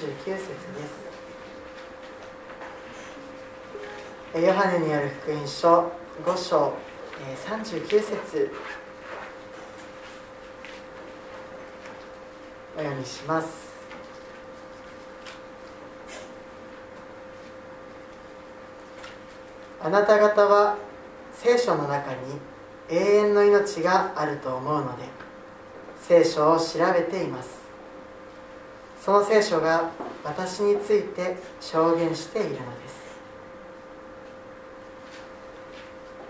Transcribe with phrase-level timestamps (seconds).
[0.00, 0.50] 節です、
[4.34, 5.92] え、ヨハネによる福音書
[6.24, 6.72] 5章、
[7.28, 8.50] え、39節。
[12.76, 13.48] お読みします。
[19.82, 20.76] あなた方は
[21.34, 22.18] 聖書の中に
[22.88, 25.04] 永遠の命があると思うので
[26.00, 27.69] 聖書を調べています。
[29.10, 29.90] その聖書が
[30.22, 32.62] 私について証言しているので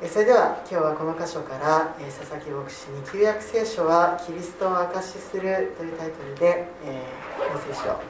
[0.09, 8.01] すそれでは今日はこの箇所から佐々木牧師に「旧約聖書はキリストを証しする」というタイトルで、えー、メッセージを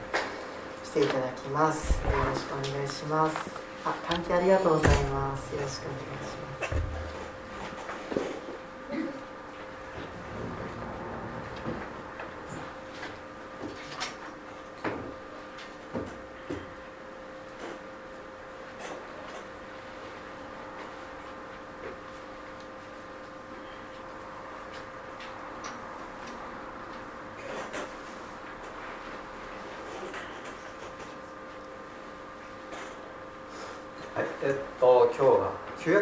[0.85, 3.35] していただきますよろしくお願いします
[3.83, 5.53] あ、関係ありがとうございます。
[5.53, 6.80] よろしくお願いします。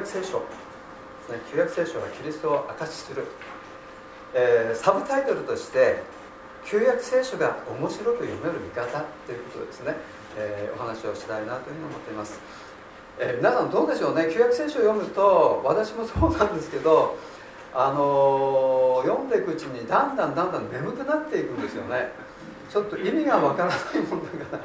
[0.09, 0.45] 聖書で
[1.23, 3.27] すね旧約聖書はキリストを証しする、
[4.33, 6.01] えー、サブタイトルとして
[6.65, 9.95] 旧約聖書が面白く読める見方ということですね、
[10.35, 12.39] えー、お話をしたいなというふうに思っています、
[13.19, 14.29] えー、皆さんどうでしょうね。
[14.33, 17.15] 旧約聖書を読むと私もそうなんですけど
[17.73, 22.09] あの読んでいくうちにだんだんだんだん眠くなっていくんですよね。
[22.71, 24.57] ちょっと意味がわからないもんだか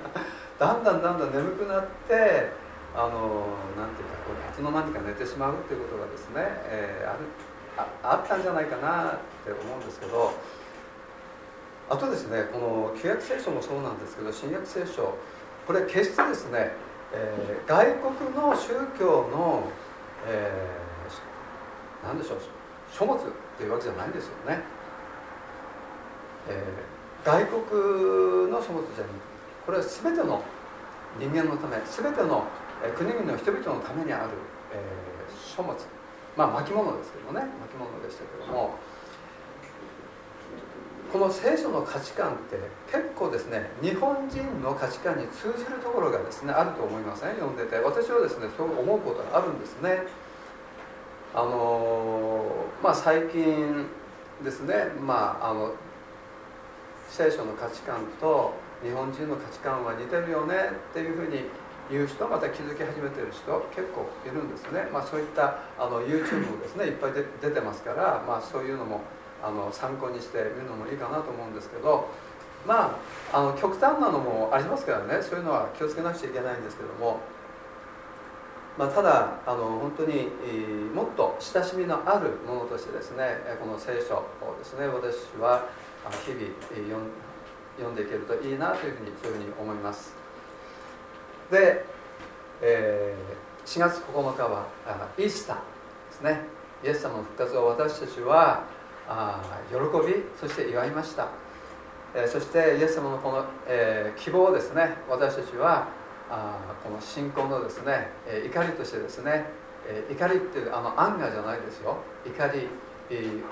[0.59, 2.64] らだんだんだんだん眠くなって
[2.95, 6.35] あのなんていうかこういつの間にか寝てしまうっていうことがですね、
[6.71, 7.19] えー、ある
[7.77, 10.33] ああったんじゃないかなって思うんですけど
[11.91, 15.19] あとですねこの旧約聖書もそうなんですけど新約聖書
[15.67, 16.71] これ決してですね、
[17.13, 19.65] えー、外国の宗教の、
[20.29, 22.39] えー、何でしょう
[22.93, 23.21] 書物っ
[23.59, 24.63] ていうわけじゃないんですよね、
[26.49, 29.35] えー、外国の書物じゃなく
[29.67, 30.43] これは全ての
[31.19, 32.45] 人間のため全ての
[32.97, 34.31] 国々の人々のためにある、
[34.73, 35.75] えー、書物。
[36.37, 37.47] まあ巻物ですけどもね。
[37.61, 38.79] 巻物でしたけども。
[41.15, 42.59] この聖書の価値観って
[42.91, 47.77] 結構ですね日本人の価値観に通じるところがですねあると思いません、ね、読んでて。
[47.79, 50.03] 私はですねそう思うことがあるんですね。
[51.33, 52.45] あの
[52.83, 53.87] まあ最近
[54.43, 55.73] ですねまああの
[57.09, 60.55] 聖書の価値観と日本人の価値観は似てるよね
[60.91, 61.45] っていうふうに
[61.91, 63.45] いう人また気づき始めてる人
[63.75, 69.03] 結構いるんですね、まあ、そういったあの YouTube もですねいっぱいで出てますから、まあ、そういうのも
[69.43, 72.09] あの参考にして見るのもいいかなと思うんですけど
[72.67, 72.97] ま
[73.33, 75.23] ああの極端なのもありますからね。
[75.23, 77.21] そういうのは気をつけなくちゃいけないんですけども、
[78.79, 80.29] まあ、ただあの本当に、
[80.95, 85.69] もっと親しみのあるものとしてですねこの聖書をですね私は
[86.25, 86.41] 日々
[87.77, 90.24] 読んでいけるといいなというふうにそういうふうに思います。
[91.55, 91.85] で、
[92.61, 95.63] えー、4月9日はあイースターで
[96.13, 96.41] すね。
[96.83, 98.65] イエス様の復活を私たちは
[99.09, 101.29] あ喜びそして祝いました、
[102.15, 105.89] えー、そしてイエス様のこの、えー、希望をですね私たちは
[106.31, 109.45] あこの信仰のですね、え、錨としてですね、
[109.87, 111.99] え、怒りっていうあの anger じゃないですよ。
[112.27, 112.67] 怒り、
[113.11, 113.43] えー、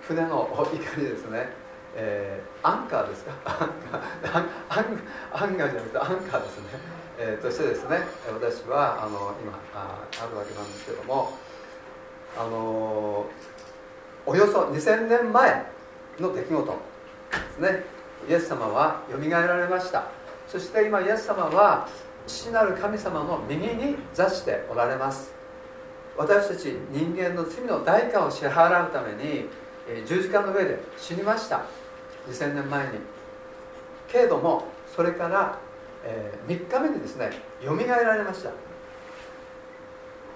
[0.00, 1.48] 船の錨ですね。
[1.96, 3.32] えー、アンカーですか？
[4.70, 6.99] anger じゃなくてアンカーですね。
[7.22, 7.98] えー、としてですね
[8.32, 11.32] 私はあの今ああるわけなんですけども
[12.34, 13.26] あの
[14.24, 15.66] およそ2000年前
[16.18, 16.76] の出来事で
[17.54, 17.84] すね。
[18.28, 20.04] イエス様はよみがえられました。
[20.46, 21.88] そして今イエス様は
[22.26, 25.32] 父なる神様の右に座しておられます。
[26.16, 29.46] 私たち人間の罪の代価を支払うために、
[29.88, 31.62] え、十字架の上で死にました。
[32.28, 32.98] 2000年前に。
[34.08, 35.58] けれどもそれから
[36.04, 37.30] えー、3日目にですね
[37.62, 38.50] よみがえられました。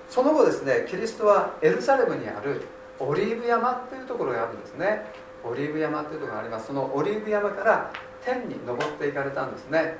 [0.08, 2.62] その後ですねキリストはエルサレムにある
[3.00, 5.06] オリーブ山というところがあるんですね。
[5.42, 6.68] オリーブ山というところがあります。
[6.68, 7.92] そのオリーブ山から
[8.24, 9.98] 天に登っていかれたんですね、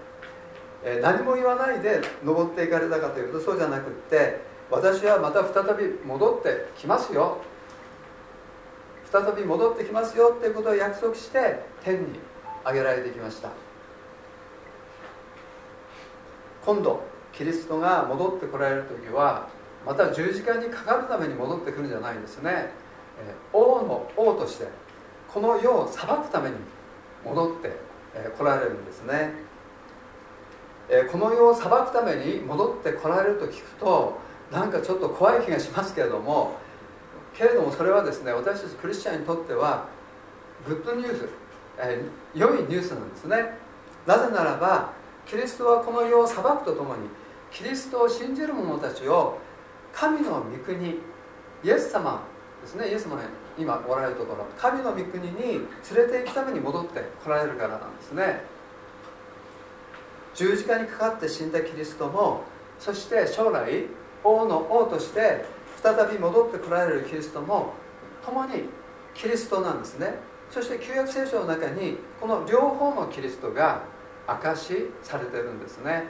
[0.83, 4.41] えー、何も言わないで登っていかれたかというとそうじゃなくって
[4.71, 7.43] 私はまた再び戻ってきますよ。
[9.13, 12.19] 再び戻ってきますよっていうことを約束して天に
[12.65, 13.51] 上げられてきました。
[16.65, 17.03] 今度
[17.33, 19.49] キリストが戻ってこられる時は
[19.85, 22.71] また十字架にかかるために戻ってくるんじゃないんですね、
[23.21, 24.67] え王の王として
[25.29, 26.57] この世を裁くために
[27.25, 27.77] 戻って
[28.39, 29.33] 来られるんですね、
[31.11, 34.19] この世を裁くために戻って来られると聞くと
[34.51, 36.57] なんかちょっと怖い気がしますけれども
[37.37, 39.89] けれどもそれはですね私たちクリスチャンにとっては
[40.67, 41.29] グッドニュース、
[41.79, 42.03] え、
[42.35, 43.37] 良いニュースなんですね。
[44.07, 44.93] なぜならば
[45.27, 47.09] キリストはこの世を裁くとともに
[47.51, 49.39] キリストを信じる者たちを
[49.93, 52.23] 神の御国イエス様
[52.63, 53.23] ですねイエス様が
[53.59, 55.61] 今おられるところ神の御国に連
[56.07, 58.43] れて行くために戻って来られるからなんですね。
[60.35, 62.43] 十字架にかかって死んだキリストも
[62.81, 63.87] そして将来
[64.25, 65.45] 王の王として
[65.81, 67.75] 再び戻ってこられるキリストも
[68.25, 68.65] 共に
[69.15, 70.15] キリストなんですね。
[70.51, 73.83] そして旧約聖書の中にこの両方のキリストが
[74.27, 76.05] 証しされてるんですね。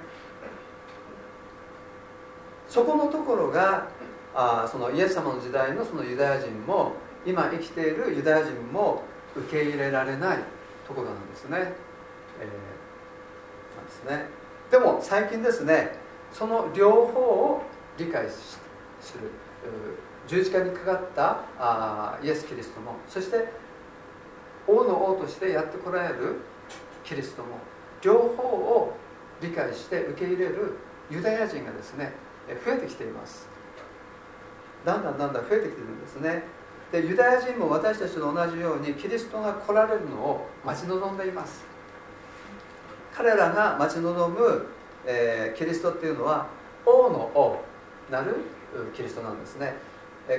[2.69, 3.89] そこのところが
[4.35, 6.93] あそのイエス様の時代のそのユダヤ人も
[7.25, 9.03] 今生きているユダヤ人も
[9.37, 10.39] 受け入れられない
[10.87, 11.73] ところなんですね,、
[12.41, 14.27] えー、なんですね。
[14.71, 15.93] でも最近ですね
[16.33, 17.63] その両方を
[17.97, 18.59] 理解す
[19.19, 19.31] る
[20.27, 23.49] 十字架にかかったあイエス・キリストもそして
[24.67, 26.37] 王の王としてやってこられる
[27.05, 27.59] キリストも
[28.05, 28.97] 両方を
[29.41, 30.77] 理解して受け入れる
[31.11, 32.13] ユダヤ人がですね
[32.65, 33.49] 増えてきています。
[34.85, 36.43] だんだんだんだん増えてきてるんですね。
[36.93, 41.65] でユダヤ人も私たちと同じようにキリストが来られるのを待ち望んでいます。
[43.15, 44.67] 彼らが待ち望む、
[45.07, 46.47] えー、キリストっていうのは
[46.85, 47.63] 王の王
[48.11, 48.37] なる
[48.95, 49.75] キリストなんですね。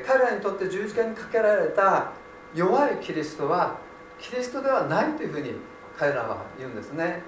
[0.05, 2.11] 彼らにとって十字架にかけられた
[2.53, 3.77] 弱いキリストは
[4.19, 5.53] キリストではないというふうに
[5.97, 7.21] 彼らは言うんですね。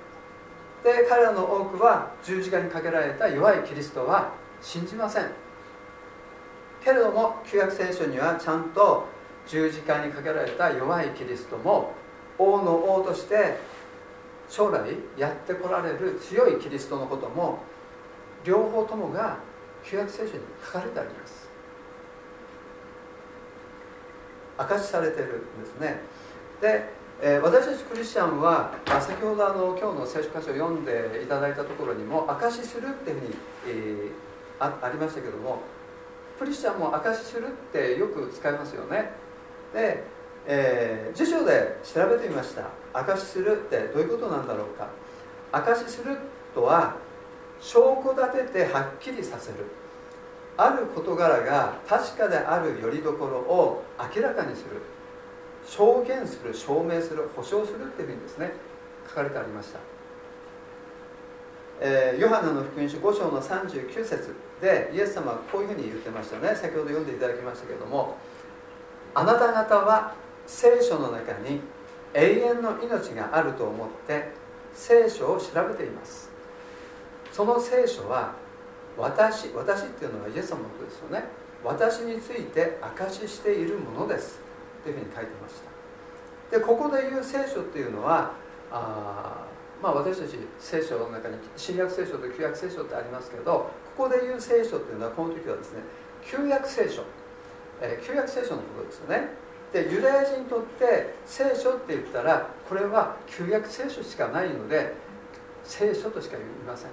[0.83, 4.31] で彼らの多くは十字架にかけられた弱いキリストは
[4.61, 5.29] 信じません。
[6.83, 9.05] けれども旧約聖書にはちゃんと
[9.47, 11.93] 十字架にかけられた弱いキリストも
[12.37, 13.57] 王の王として
[14.49, 17.59] 将来やってこられる強いキリストのことも
[18.45, 19.37] 両方ともが
[19.83, 21.49] 旧約聖書に書かれてあります。
[24.59, 26.01] 明かしされてるんですね。
[26.61, 26.89] で、
[27.19, 33.35] えー、私たちクリスチャンは先ほどあの今日の聖書箇所を読んでいただいたところにも証しするっていうふうに、
[33.67, 35.61] えー、あありましたけども
[36.37, 39.09] クリスチャンも証しするってよく使いますよね。
[39.73, 40.03] で、
[40.45, 42.69] えー、辞書で調べてみました。
[42.93, 44.87] 証しするってどういうことなんだろうか。
[45.51, 46.19] 証しする
[46.53, 46.97] とは
[47.59, 49.65] 証拠立ててはっきりさせる。
[50.55, 53.83] ある事柄が確かであるよりどころを
[54.15, 54.81] 明らかにする。
[55.67, 58.51] 証言する証明する保証するっていうふうにですね。
[59.07, 59.79] 書かれてありました、
[61.79, 66.55] えー、ヨハネの福音書5章の39節でイエス様はこういうふうに言ってましたね。
[66.55, 68.17] 先ほど読んでいただきましたけれども
[69.13, 70.13] あなた方は
[70.45, 71.61] 聖書の中に
[72.13, 74.31] 永遠の命があると思って
[74.73, 76.29] 聖書を調べています。
[77.31, 78.33] その聖書は
[78.97, 81.25] 私私っていうのはイエス様のことですよね。
[81.63, 84.46] 私について証ししているものです。
[84.87, 86.57] というふうに書いてました。
[86.57, 88.31] でここで言う聖書っていうのは
[88.71, 89.43] あ
[89.83, 95.81] まあ私たち聖書の中に新約聖書と旧約聖書ってありますけどここで言う聖書っていうのはこの時はですね
[96.23, 97.03] 旧約聖書、
[97.81, 99.27] えー、旧約聖書のことですよね。
[99.73, 104.95] でユダヤ人にとって聖書って言ったらこれは旧約聖書しかないので
[105.65, 106.91] 聖書としか言いません、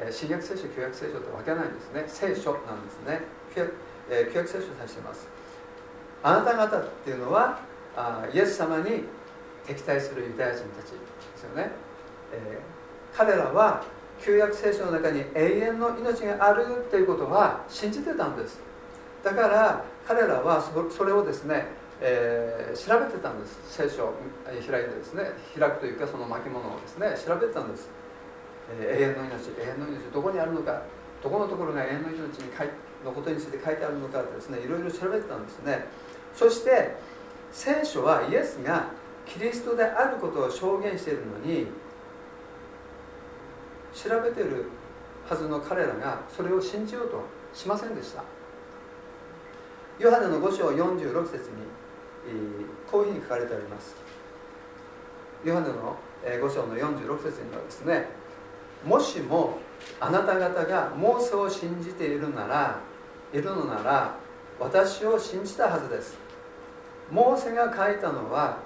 [0.00, 2.04] えー、新約聖書旧約聖書って分けないんですね。
[2.08, 3.20] 聖書なんですね。
[3.54, 3.74] 旧約,、
[4.08, 5.37] えー、旧約聖書を指してます。
[6.22, 7.60] あなた方っていうのは
[7.96, 9.04] あイエス様に
[9.66, 10.98] 敵対するユダヤ人たちで
[11.36, 11.70] すよね、
[12.32, 13.84] えー、彼らは
[14.20, 18.58] 旧約聖書の中に永遠の命があるっていうことは信じてたんです。
[19.22, 20.60] だから彼らは
[20.90, 21.66] それをですね、
[22.00, 23.58] えー、調べてたんです。
[23.68, 25.24] 聖書を開いてですね
[25.58, 27.88] 開くというかその巻物をですね調べてたんです、
[28.80, 30.82] えー、永遠の命永遠の命どこにあるのか
[31.22, 32.50] どこのところが永遠の命に
[33.04, 35.86] のことについて書いてあるのかってですねいろいろ調べてたんですね。
[36.34, 36.96] そして
[37.52, 38.90] 聖書はイエスが
[39.26, 41.66] キリストであることを証言しているのに
[43.94, 44.66] 調べている
[45.28, 48.22] はずの彼らがそれを信じようとしませんでした。
[49.98, 51.56] ヨハネの5章46節に
[52.90, 53.96] こういうふうに書かれてあります。
[55.44, 58.06] ヨハネの5章の46節にはですね
[58.84, 59.58] もしも
[60.00, 62.78] あなた方がモーセを信じているなら
[63.32, 64.16] いるのなら
[64.60, 66.18] 私を信じたはずです。
[67.10, 68.58] モーセが書いたのは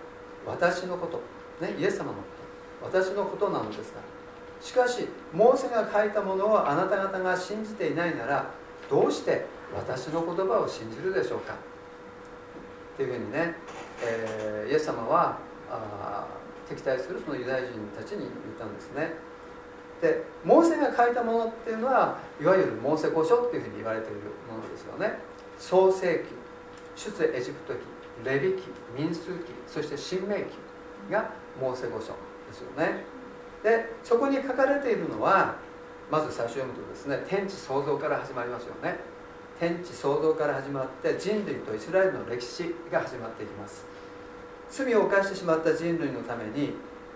[0.46, 1.20] 私のこと、
[1.64, 2.42] ね、イエス様のこと。
[2.82, 4.00] 私のことなのですが
[4.60, 8.46] しかしモーセが書いたものをあなた方が信じていないなら
[8.90, 11.54] どうして私の言葉を信じるでしょうか。
[11.54, 13.54] っていうふうにね、
[14.04, 15.38] えー、イエス様は
[15.70, 16.26] あ
[16.68, 19.14] 敵対するそのユダヤ人たちに言ったんですね。
[20.00, 24.16] でモーセが書いたものっていうのはいわゆるモーセ五書っていうふうに言われている
[24.50, 25.18] ものですよね。
[25.62, 26.34] 創世記
[26.96, 27.80] 出エジプト記
[28.24, 28.64] レビ記
[28.98, 30.42] 民数記そして新明記
[31.08, 32.12] がモーセ五書で
[32.52, 33.04] すよね。
[33.62, 35.54] でそこに書かれているのは
[36.10, 38.98] まず最初読むとですね天地創造から始まりますよね。
[39.60, 43.86] 天地創造から始まって人類とイスラエルの歴史が始まっていきます。
[44.68, 46.74] 罪を犯してしまった人類のために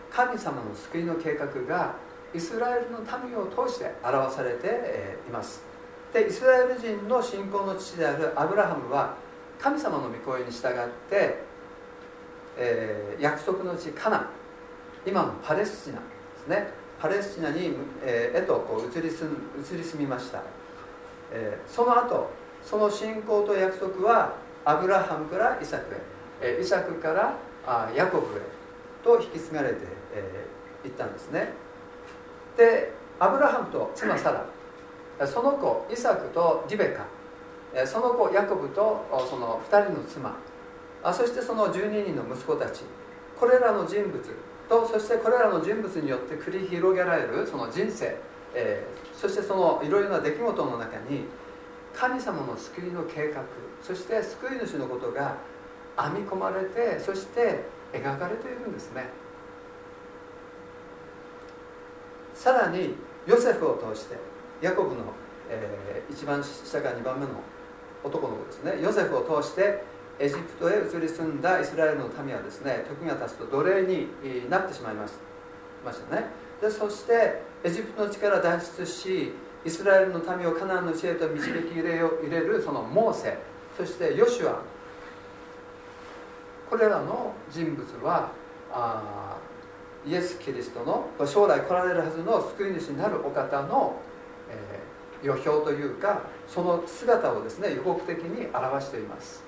[0.08, 1.96] 神様の救いの計画が
[2.32, 5.75] イスラエルの民を通して表されています。
[6.12, 9.16] でイスラエル人の信仰の父であるアブラハムは
[9.58, 10.72] 神様の御声に従っ
[11.10, 11.38] て、
[12.56, 14.28] えー、約束の地カナン
[15.06, 16.02] 今のパレスチナで
[16.44, 16.68] すね。
[17.00, 17.72] パレスチナに、
[18.02, 20.42] えー、へとこう移り住移り住みました、
[21.30, 22.30] えー、その後
[22.64, 24.34] その信仰と約束は
[24.64, 25.98] アブラハムからイサクへ、
[26.40, 27.36] えー、イサクから
[27.66, 28.40] あヤコブへ
[29.04, 29.78] と引き継がれてい、
[30.14, 31.52] えー、ったんですね。
[32.56, 34.55] でアブラハムと妻サラ。
[35.24, 37.06] その子イサクとリベカ。
[37.86, 40.36] その子ヤコブとその2人の妻。
[41.12, 42.82] そしてその12人の息子たち。
[43.38, 44.20] これらの人物。
[44.68, 48.16] とそしてこれらの人物によって繰り広げられるその人生、
[49.14, 51.24] そしてそのいろいろな出来事の中に
[51.94, 53.42] 神様の救いの計画。
[53.80, 55.36] そして救い主のことが
[55.96, 59.08] 編み込まれてそして描かれているんですね。
[62.34, 64.16] さらにヨセフを通して
[64.60, 65.02] ヤコブの、
[65.50, 67.32] えー、一番下から2番目の
[68.04, 68.82] 男の子ですね。
[68.82, 69.82] ヨセフを通して
[70.18, 74.08] エジプトへ移り住んだイスラエルの民はですね時が経つと奴隷に
[74.48, 75.14] なってしまいまし
[75.84, 76.26] たね。
[76.60, 79.32] でそしてエジプトの地から脱出し
[79.64, 83.36] イスラエルの民をカナンの地へと導き入れ入れるそのモーセ。
[83.76, 84.62] そしてヨシュア。
[86.70, 88.30] これらの人物は
[88.72, 89.36] あ
[90.06, 94.00] イエス・キリストの将来来られるはずの救い主になるお方の、
[95.22, 99.42] 予表というかその姿をですね予告的に表しています。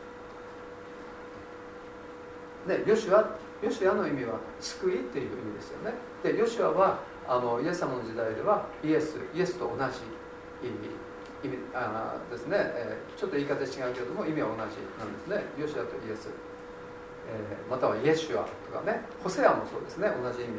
[2.66, 5.94] でヨシュアヨシュアの意味は救いっていう意味ですよね。
[6.22, 11.08] でヨシュアはあのイエス様の時代ではイエスイエスと同じ意味。
[11.40, 14.58] 意味あですね、えー、ちょっと言い方違うけれども意味は同じ
[14.98, 15.44] なんですね。
[15.56, 16.30] ヨシュアとイエス、
[17.30, 19.02] えー、またはイエシュアとかね。
[19.22, 20.10] ホセアもそうですね。
[20.20, 20.58] 同じ意味。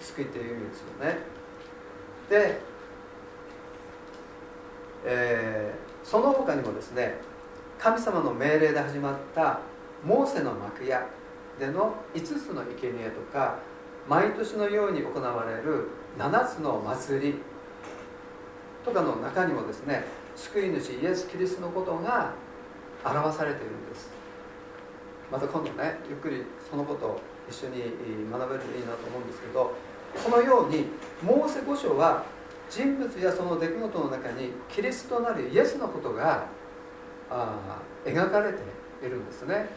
[0.00, 1.18] 救いっていう意味ですよね。
[2.28, 2.60] で、
[5.04, 7.16] えー、その他にもですね
[7.78, 9.60] 神様の命令で始まった
[10.04, 11.06] モーセの幕屋
[11.58, 13.58] での5つの生贄とか
[14.08, 15.88] 毎年のように行われる
[16.18, 17.34] 7つの祭り
[18.84, 20.04] とかの中にもですね
[20.36, 22.32] 救い主イエス・キリストのことが
[23.04, 24.10] 表されているんです。
[25.30, 27.82] また今度ねゆっくりそのことを一緒に
[28.30, 29.74] 学べるといいなと思うんですけど
[30.22, 30.86] このように
[31.22, 32.24] モーセ五書は
[32.70, 36.46] 人物やその出来事の中にキリストなるイエスのことが
[37.30, 37.56] あ
[38.04, 38.58] 描かれて
[39.04, 39.68] いるんですね。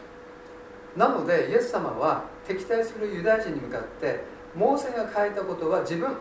[0.96, 4.24] なのでイエス様は敵対するユダヤ人に向かって
[4.54, 6.16] モーセが書いたことは自分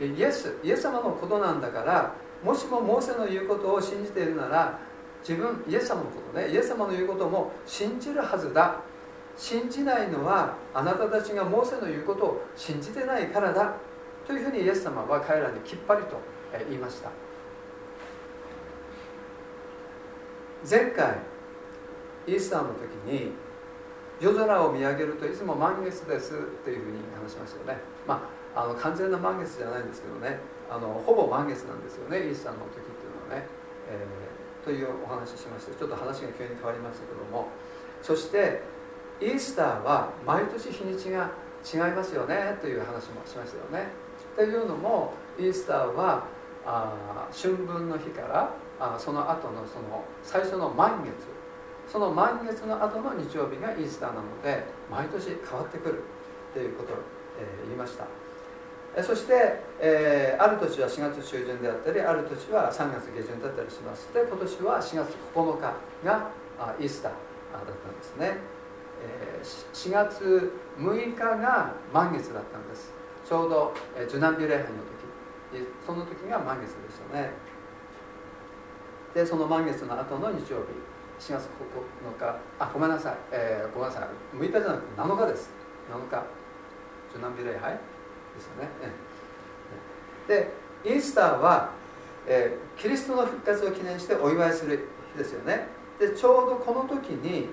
[0.00, 4.78] イエスイエス様のことなんだからもしもモーセの言うことを信じているなら
[5.20, 8.80] 自分イエス様のことねイエス様の言うことも信じるはずだ。
[9.36, 13.74] 信じないのはあなたたちがモーセの言うことを信じてないからだ。
[14.26, 16.20] というふうにイエス様は彼らにきっぱりと
[16.68, 17.10] 言いました。
[20.68, 21.18] 前回
[22.26, 23.32] イースターの時に
[24.18, 27.82] 夜空を見上げるといつも満月ですっていうふうに話しましたよね。
[28.06, 30.38] まああの完全な満月じゃないんですけどね。
[30.70, 33.46] あのほぼ満月なんですよねイースターの時っていうのはね、
[33.90, 37.48] えー、というお話ししましてちょっと話が急に変わりましたけども。
[38.04, 38.60] そして
[39.18, 41.30] イースターは毎年日にちが
[41.64, 44.03] 違いますよねという話もしましたよね。
[44.36, 46.26] というのもイースターは
[46.66, 51.34] あ春分の日からあその後のその最初の満月。
[51.86, 56.02] その満月の後の日曜日がイースターなので毎年変わってくる
[56.52, 56.96] ということを、
[57.38, 58.06] え、言いました。
[59.02, 65.62] そして、えー、ある年は4月中旬であったりある年は3月下旬だったりしまして今年は4月9日
[66.04, 67.18] があイースターだ
[67.58, 68.38] ったんですね、
[69.02, 73.03] えー、4月6日が満月だったんです。
[73.24, 75.64] ちょうど、えー、ジュナンビ礼拝の時。
[75.86, 77.30] その時が満月でしたね。
[79.14, 80.74] でその満月の後の日曜日
[81.20, 84.36] 4月9日あごめんなさい、えー、ごめんなさい。
[84.36, 85.50] 6日じゃなくて7日です。
[85.88, 86.44] 7日。
[87.14, 88.68] ジュナンビ礼拝ですよね、
[90.26, 90.50] で
[90.84, 91.70] イースターは、
[92.26, 95.68] えー、キリストの復活を記念してお祝いする日ですよね。
[96.00, 97.50] でちょうどこの時に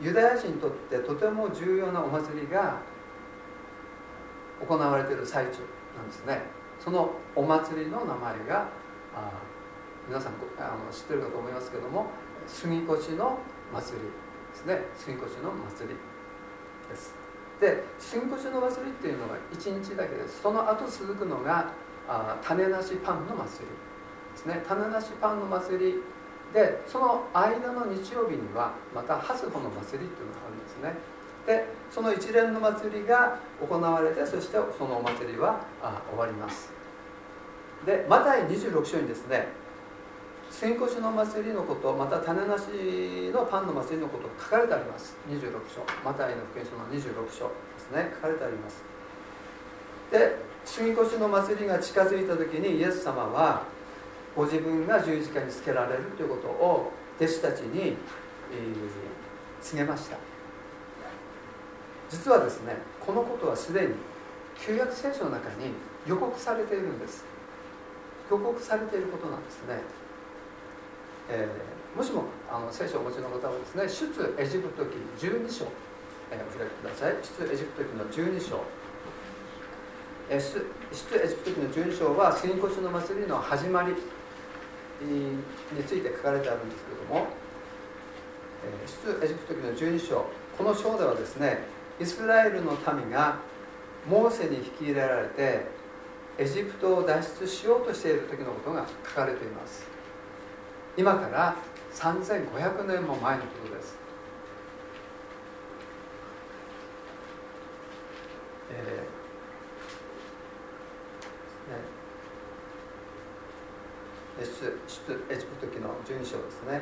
[0.00, 2.76] ユダヤ人にとってとても重要なお祭りが
[4.66, 5.58] 行われている最中
[5.96, 6.42] なんですね。
[6.78, 8.68] そのお祭りの名前が
[9.14, 9.30] あ
[10.08, 12.06] 皆さんあの知ってるかと思いますけども
[12.46, 13.38] 杉越の
[13.72, 14.82] 祭りですね。
[14.96, 15.94] 杉越の祭り
[16.88, 17.14] です。
[17.60, 20.40] で杉越の祭りっていうのは1日だけです。
[20.42, 21.72] その後続くのが
[22.08, 23.70] あ種なしパンの祭り
[24.32, 24.64] ですね。
[24.66, 26.02] 種なしパンの祭り
[26.52, 30.94] でその間の日曜日にはまたハスホの祭りっていうのがあるんですね。
[31.46, 35.60] でその一連の祭りが行われてそしてそのお祭りは
[36.10, 36.70] 終わります。
[37.84, 39.48] でマタイ26章にですね
[40.50, 42.64] 千越の祭りのことまた種なし
[43.32, 45.16] のパンの祭りのこと書かれてあります。
[45.28, 45.40] 26
[45.72, 45.80] 章。
[46.04, 48.10] マタイの福音書の26章ですね。
[48.16, 48.82] 書かれてあります。
[50.10, 53.64] で杉越の祭りが近づいた時にイエス様は
[54.36, 57.96] ご自分が十字架につけられるということを弟子たちに、
[59.60, 60.16] 告げました。
[62.10, 63.94] 実はですねこのことはすでに
[64.58, 65.72] 旧約聖書の中に
[66.06, 67.24] 予告されているんです。
[68.30, 69.80] 予告されていることなんですね、
[71.28, 75.64] えー、もしもあの聖書をお持ちの方はですね出エジプト記12章、
[76.30, 77.14] えー、お開きください。
[77.22, 78.62] 出エジプト記の12章。
[80.30, 80.38] 出エ
[81.28, 83.94] ジプト記の12章は杉越の祭りの始まり
[85.02, 85.42] に
[85.84, 87.26] ついて書かれてあるんですけれども
[88.86, 91.64] 出エジプト記の12章この章ではですね
[92.00, 93.36] イスラエルの民が
[94.08, 95.66] モーセに引き入れられて
[96.38, 99.86] エジプトを脱出しようとしている時のことが書かれています。
[100.96, 101.56] 今から
[101.92, 103.96] 3500年も前のことです、
[108.70, 109.20] えー
[114.38, 114.72] 出
[115.30, 116.80] エジプト記の12章ですね。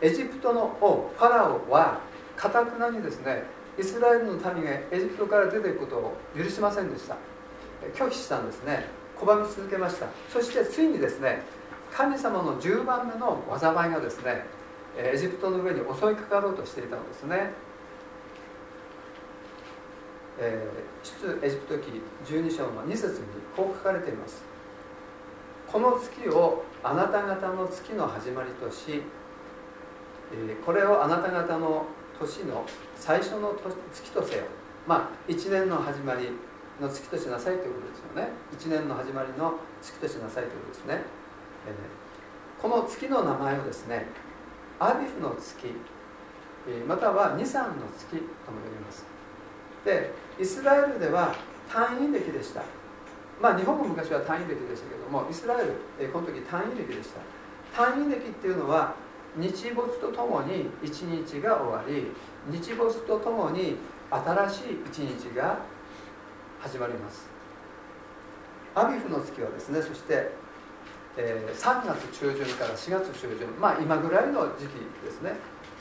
[0.00, 2.00] エジプトの王ファラオは
[2.36, 3.42] かたくなにですね
[3.78, 7.16] イスラエルの民がエジプトから出ていくことを許しませんでした。
[7.94, 8.86] 拒否したんですね。
[9.18, 10.06] 拒み続けました。
[10.28, 11.42] そしてついにですね
[11.92, 14.44] 神様の10番目の災いがですね
[14.96, 17.50] エジプトの上に襲いかかろうとしていたのですね、
[20.38, 24.42] えー、出エジプト記12章の2節にこう書かれています。
[25.70, 29.02] この月をあなた方の月の始まりとし
[30.64, 31.86] これをあなた方の
[32.18, 33.54] 年の最初の
[33.92, 34.44] 月とせよ。
[34.86, 36.30] まあ1年の始まり
[36.80, 38.28] の月としなさいということですよね。
[38.56, 41.02] 1年の始まりの月としなさいということですね、
[41.66, 44.06] えー、この月の名前をですね
[44.78, 45.66] アビフの月
[46.86, 49.04] またはニサンの月とも呼びます。
[49.84, 51.34] でイスラエルでは
[51.70, 52.62] 単位暦でした。
[53.40, 57.20] まあ日本も昔は単位暦でしたけどもイスラエル、え、この時単位暦でした。
[57.76, 58.94] 単位暦っていうのは
[59.36, 62.12] 日没とともに一日が終わり
[62.50, 63.76] 日没とともに
[64.10, 65.58] 新しい一日が
[66.60, 67.28] 始まります。
[68.74, 70.30] アビフの月はですねそして、
[71.16, 74.72] えー、3月中旬から4月中旬まあ今ぐらいの時期
[75.04, 75.34] ですね。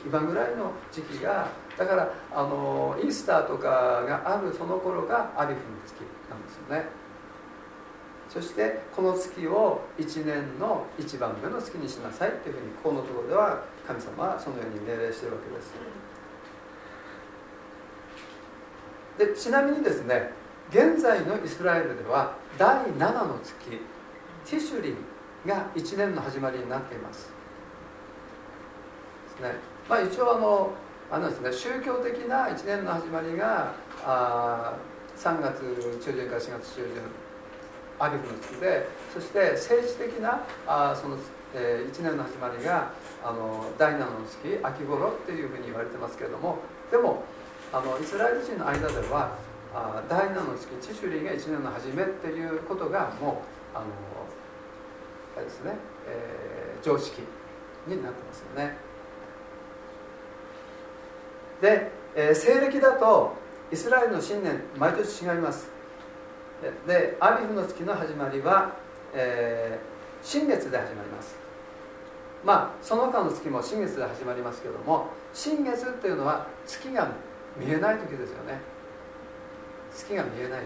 [0.05, 5.95] 今ぐらいの時期がだからあのイースターとかがあるその頃がアビフの月
[6.29, 7.04] なんですよね。
[8.29, 15.73] そしてこの月を1年の一番目の月にしなさいというふうにここのところでは神様はそのように命令しているわけです。
[19.17, 20.31] でちなみにですね
[20.69, 24.97] 現在のイスラエルでは第7の月ティシュリン
[25.47, 27.29] が1年の始まりになっています。
[29.37, 29.55] ですね。
[29.87, 30.73] まあ一応あの
[31.11, 34.73] あのですね宗教的な1年の始まりがあ
[35.15, 35.61] 3月
[36.03, 37.24] 中旬から4月中旬
[37.99, 41.17] アビフの月でそして政治的なあその、
[41.53, 42.91] えー、1年の始まりが
[43.23, 46.59] あの第7の月秋頃っていうふうに言われてますけれども
[46.91, 47.23] でも
[47.71, 49.37] あのイスラエル人の間では
[49.73, 53.41] あ第7の月チシュリが1年の初めっていうことがも
[53.73, 55.73] うあのですね、
[56.07, 57.21] えー、常識
[57.87, 58.77] になってますよね。
[61.61, 63.33] で、えー、西暦だと
[63.71, 65.74] イスラエルの新年毎年違います。
[66.87, 68.75] でアビフの月の始まりは、
[69.13, 71.35] えー、新月で始まります。
[72.43, 77.09] まあその他の月も新月で始まりますけども新月っていうのは月が
[77.57, 78.59] 見えない時ですよね。
[79.91, 80.61] 月が見えない。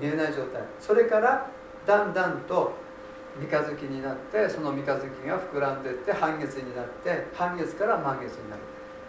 [0.00, 0.62] 見えない状態。
[0.80, 1.50] それから
[1.86, 2.72] だんだんと
[3.38, 8.62] 三日月になってその三日月が膨らんでいって半月になって半月から満月になる。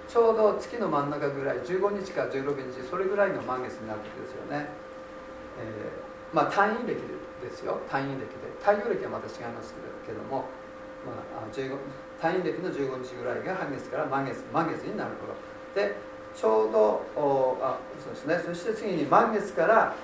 [0.08, 4.67] ちょうど月の真ん中ぐらい15日から16日それぐらいの満月になる時ですよね。
[5.60, 6.02] えー、
[6.34, 6.98] まあ、単位暦
[7.41, 7.80] ですよ。
[7.89, 8.50] 単位歴で。
[8.60, 9.74] 太陽暦はまた違います
[10.06, 10.46] けども、
[11.06, 11.78] まあ、15
[12.19, 15.36] 単位歴の15日ぐらいが半月から満月満月になる頃。
[15.76, 15.96] で
[16.36, 17.06] ちょうど
[17.62, 18.41] あそうですね。
[18.43, 19.96] そして次に満月から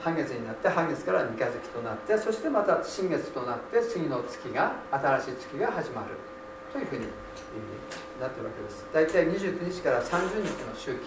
[0.00, 6.14] 半月になって半月から三日月となってそしてまた新月となって次の月が新しい月が始まる。
[6.74, 7.06] というふうに
[8.20, 8.84] なってるわけです。
[8.92, 11.06] 大体29日から30日の周期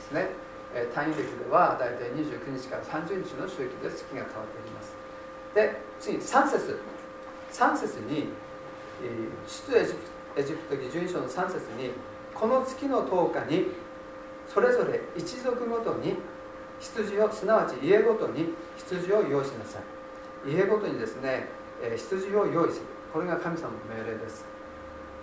[0.00, 0.47] すね。
[0.94, 4.94] 単位暦では大体29日から30日の周期で月が変わっています。
[5.54, 6.78] で次3節。
[7.52, 8.28] 3節に
[9.46, 9.98] 出エジプ
[10.36, 11.92] エジプト記12章の3節に
[12.34, 13.68] この月の10日に
[14.46, 16.16] それぞれ一族ごとに
[16.78, 19.78] 羊をすなわち家ごとに羊を用意しなさ
[20.46, 20.52] い。
[20.52, 21.48] 家ごとにですね
[21.96, 22.86] 羊を用意する。
[23.12, 24.44] これが神様の命令です。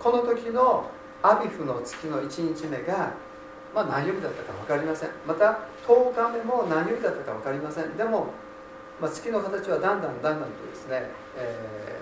[0.00, 0.90] この時の
[1.22, 3.12] アビフの月の1日目が、
[3.76, 5.10] まあ、何曜日だったか分かりません。
[5.28, 7.94] また10日目も何曜日だったか分かりません。
[7.94, 8.32] でも、
[8.98, 12.00] まあ、月の形はだんだんだんだんとですね、え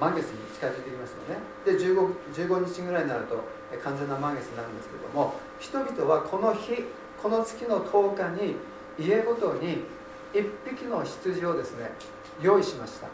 [0.00, 1.44] 満月に近づいてきますよね。
[1.66, 3.36] で 15, 15日ぐらいになると
[3.84, 6.84] 完全な満月になるんですけども人々はこの日
[7.22, 8.56] この月の10日に
[8.98, 9.84] 家ごとに
[10.32, 11.92] 1匹の羊をですね
[12.40, 13.08] 用意しました。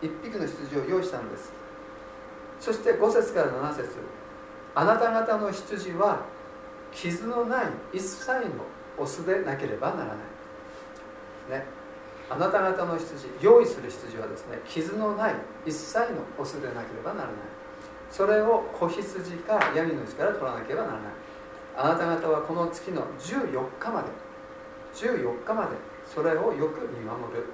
[0.00, 1.52] 1匹の羊を用意したんです。
[2.58, 3.90] そして5節から7節。
[4.74, 6.37] あなた方の羊は
[6.92, 8.64] 傷のない一切の
[8.96, 10.16] オスでなければならない。
[11.50, 11.64] ね。
[12.30, 17.36] あなた方の羊用意する羊はですね傷のない一切のオスでなければならない。
[18.10, 21.12] それを子羊かヤギのうちから取らなければならない。
[21.76, 24.08] あなた方はこの月の14日まで
[24.94, 27.44] 14日までそれをよく見守る。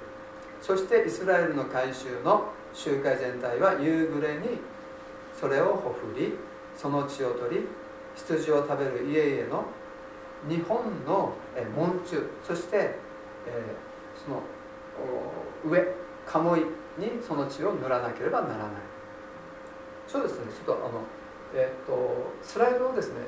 [0.60, 4.58] そしてイスラエルの改宗の集会全体は夕暮れに
[5.38, 6.34] それをほふり
[6.76, 7.66] その血を取り
[8.14, 9.64] 羊を食べる家々の
[10.48, 11.32] 日本の
[11.76, 12.96] 門中そして、
[13.46, 13.62] え、
[14.14, 14.42] その
[15.64, 15.80] 上
[16.26, 16.60] 鴨居
[16.98, 18.68] にその血を塗らなければならない。
[20.06, 20.46] そうですね。
[20.52, 21.00] ちょっとあの、
[21.54, 23.20] えーと、スライドをですね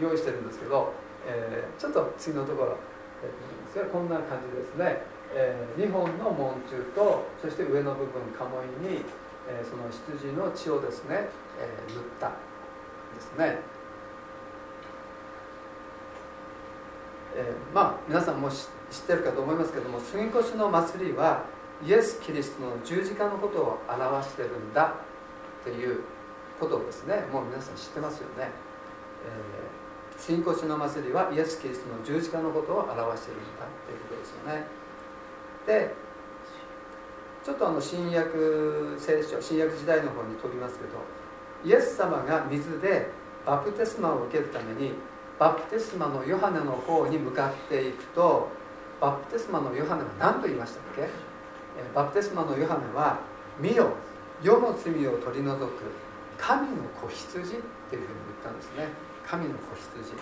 [0.00, 0.92] 用意してるんですけど、
[1.26, 2.76] えー、ちょっと次のところ、
[3.76, 8.50] えー、こんな感じですね、えー、2本の門中とそして上の部分鴨
[8.88, 9.04] 居に、
[9.48, 11.28] えー、その羊の血をですね、
[11.60, 12.28] え、塗った
[13.14, 13.58] ですね、
[17.34, 18.58] えー、まあ皆さんも知っ
[19.06, 21.44] てるかと思いますけども杉越の祭りは
[21.84, 24.94] イエス・キリストの十字架のことを表してるんだ
[25.60, 26.00] っていう
[26.60, 27.26] ことをですね。
[27.32, 28.50] もう皆さん知ってますよね、
[29.26, 34.66] えー、杉越の祭りはイエス・キリストの十字架のことを表してるんだっていうことですよね。
[35.66, 35.94] で
[37.44, 40.96] ちょっとあの新約聖書新約時代の方に飛びますけど
[41.64, 43.10] イエス様が水で
[43.44, 44.92] バプテスマを受けるために
[45.38, 48.48] バプテスマのヨハネの方に向かっていくと
[49.00, 51.08] バプテスマのヨハネは何と言いましたっけ？
[51.94, 53.18] バプテスマのヨハネは
[53.58, 53.90] 「見よ
[54.42, 55.72] 世の罪を取り除く
[56.38, 58.88] 神の子羊」っていうふうに言ったんですね。
[59.26, 60.14] 神の子羊。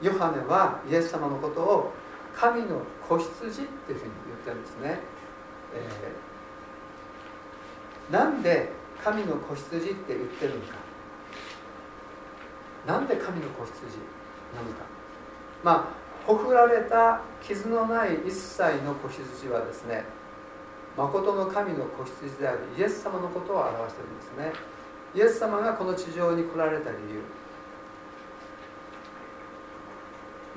[0.00, 1.92] ヨハネはイエス様のことを
[2.34, 5.00] 神の子羊っていうふうに言ってるんですね、
[5.74, 8.72] えー、なんで
[9.04, 10.81] 神の子羊って言ってるのか。
[12.86, 13.98] なんで神の子羊
[14.54, 14.84] なのか。
[15.62, 20.04] まあほふられた傷のない一切の子羊はですね
[20.96, 24.52] 誠の神の子羊であるイエス様のことを表しているんですね。
[25.14, 27.22] イエス様がこの地上に来られた理由。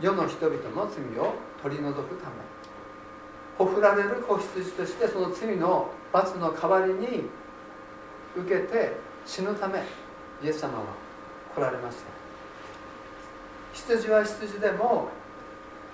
[0.01, 2.35] 世の人々の罪を取り除くため。
[3.57, 7.23] ほふられる子羊としてその罪の罰の代わりに
[8.35, 9.81] 受けて死ぬため
[10.43, 10.85] イエス様は
[11.55, 12.14] 来られました。
[13.75, 15.09] 羊は羊でも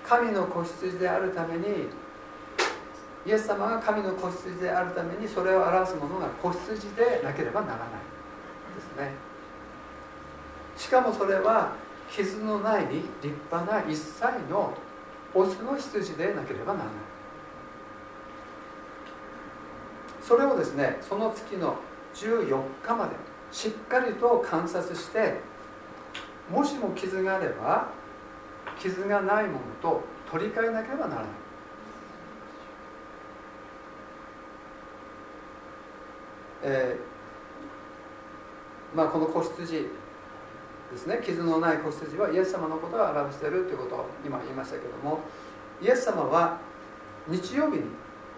[0.06, 1.88] 神の子羊であるために
[3.26, 7.88] イエス様が神の子羊であるためにそれを表すものが子羊でなければならない
[8.76, 9.12] ですね。
[10.76, 11.72] しかもそれは
[12.10, 13.04] 傷のない立
[13.50, 14.72] 派な一切の
[15.34, 16.94] オスの羊でなければならない。
[20.22, 21.76] それをですねその月の
[22.14, 23.12] 14日まで
[23.50, 25.40] しっかりと観察して
[26.50, 27.88] もしも傷があれば
[28.78, 31.30] 傷がないものと取り替えなければならない。
[36.64, 39.88] えー、まあこの子羊
[40.92, 41.20] ですね。
[41.24, 45.20] 傷のない子羊はイエス様のことを表しているということを今言いましたけども
[45.80, 46.58] イエス様は
[47.28, 47.84] 日曜日に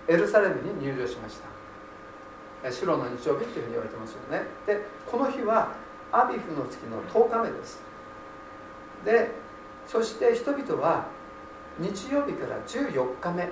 [0.09, 1.39] エルサレムに入場しまし
[2.63, 2.71] た。
[2.71, 4.47] 白の日曜日っていうふうに言われてますよね。
[4.67, 5.73] でこの日は
[6.11, 7.94] アビフの月の10日目です。
[9.05, 9.31] で
[9.87, 11.07] そして人々は
[11.79, 13.49] 日曜日から14日目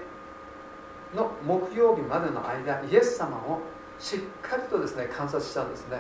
[1.15, 3.61] の木曜日までの間イエス様を
[3.99, 5.99] しっかりとですね観察したんですね。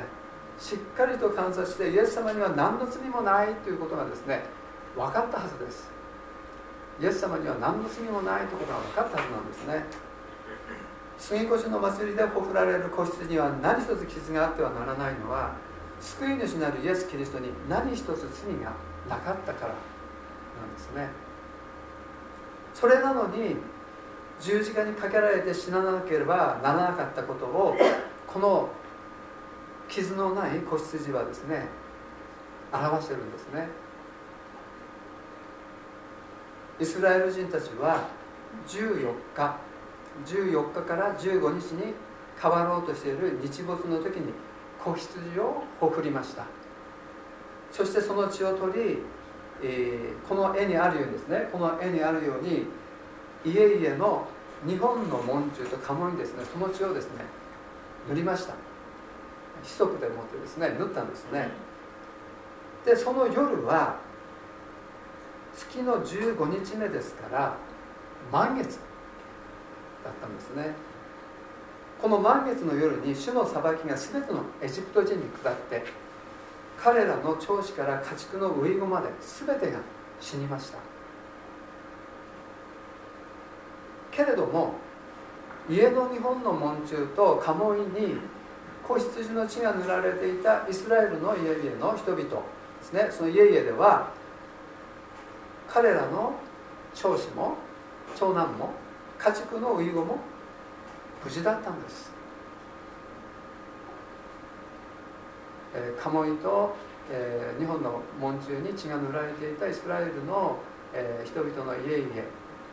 [0.58, 4.44] しっかりと観察してイエス様には何の罪もないということがですね
[4.96, 5.90] 分かったはずです。
[7.00, 9.84] イエス様には何の罪もないということが分かったはずなんですね。
[11.18, 15.54] 杉越の祭りでほふられる個室には何一つ傷があってはならないのは
[16.00, 18.72] 救い主なるイエス・キリストに何一つ罪が
[19.08, 19.74] なかったからな
[20.66, 21.08] んですね。
[22.74, 23.56] それなのに
[24.40, 27.76] 十字架にかけられて死ななければならなかったことを
[28.26, 28.68] この
[29.88, 31.66] 傷のない子羊はですね
[32.72, 33.68] 表してるんですね。
[36.80, 38.08] イスラエル人たちは
[38.66, 39.56] 14日
[40.26, 41.94] 14日から15日に
[42.40, 44.32] 変わろうとしている日没の時に
[44.82, 46.44] 子羊をほふりました。
[47.72, 48.98] そしてその血を取り、
[49.62, 52.66] えー、この絵にあるようにですねこの絵にあるように
[53.44, 54.28] 家々の
[54.66, 57.24] 日本の門中と家紋にですねその血をですね
[58.08, 58.54] 塗りました。
[59.62, 61.50] 規則でもってですね縫ったんですね。
[62.84, 63.96] でその夜は
[65.54, 67.56] 月の15日目ですから
[68.30, 68.78] 満月
[70.04, 70.74] だったんですね。
[72.00, 75.84] この満月の夜に主の裁きが全てのエジプト人に下って
[76.82, 79.78] 彼らの長子から家畜の遺語まで全てが
[80.20, 80.78] 死にました。
[84.10, 84.74] けれども
[85.70, 88.16] 家の日本の門中と家紋に
[88.86, 92.28] 子羊の血が塗られていたイスラエルの家々の人々で
[92.82, 94.10] すねその家々では
[95.68, 96.34] 彼らの
[96.94, 97.54] 長子も
[98.14, 98.72] 長男も
[99.18, 100.18] 家畜の遺語も
[101.24, 102.11] 無事だったんです、
[105.74, 106.74] えー、カモイと、
[107.10, 110.58] えー、日本の門中に血が塗られていたイスラエルの、
[110.92, 112.12] えー、人々の家々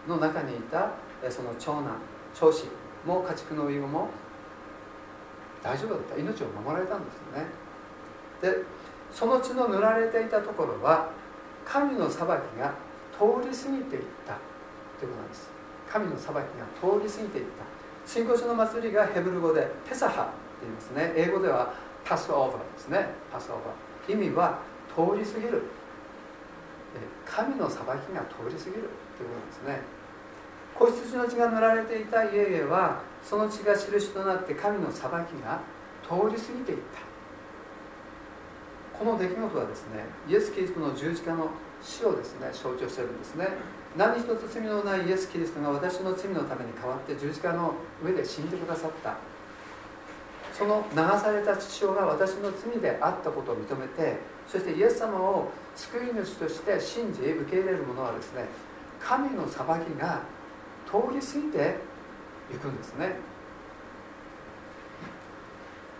[0.07, 0.91] の中にいた、
[1.23, 1.97] えー、その長男
[2.33, 2.65] 長子
[3.05, 4.09] も家畜の遺語も
[5.63, 6.17] 大丈夫だった。
[6.17, 7.47] 命を守られたんですよね。
[8.41, 8.63] で
[9.11, 11.09] その血の塗られていたところは
[11.65, 12.73] 神の裁きが
[13.11, 14.37] 通り過ぎていった
[14.99, 15.49] ということなんです。
[15.91, 16.43] 神の裁きが
[16.79, 17.65] 通り過ぎていった。
[18.05, 20.31] 信仰者の祭りがヘブル語でペサハって
[20.61, 21.13] 言いますね。
[21.15, 21.73] 英語では
[22.09, 23.05] パスオーバーですね。
[23.31, 24.57] パスオーバー意味は
[24.89, 25.61] 通り過ぎる。
[27.23, 29.81] 神の裁きが通り過ぎるということですね。
[30.73, 35.61] 子羊の血が塗られていた家々はその血が印となって神の裁きが
[36.01, 36.77] 通り過ぎていっ
[38.91, 38.97] た。
[38.97, 43.47] この出来事はですねイエス・キリストの十字架の死をですね象徴してるんですね。
[43.95, 49.15] 何一つ罪のないイエス・キリストが私の罪のために代わって十字架の上で死んでくださった。
[50.53, 58.45] その流された父親が私の罪であったことを認めてそしてイエス様を救い主として信じ受け入れる者はですね
[58.99, 59.67] 神の裁き
[59.99, 60.21] が
[60.85, 61.75] 通り過ぎて
[62.51, 63.15] いくんですね。